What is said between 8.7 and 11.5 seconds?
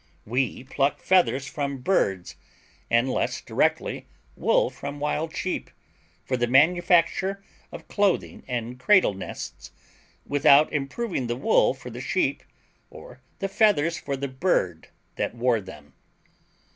cradle nests, without improving the